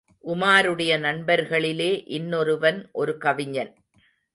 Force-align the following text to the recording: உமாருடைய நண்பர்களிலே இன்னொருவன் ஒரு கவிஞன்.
உமாருடைய 0.23 0.91
நண்பர்களிலே 0.99 2.03
இன்னொருவன் 2.05 2.89
ஒரு 2.91 3.17
கவிஞன். 3.17 3.73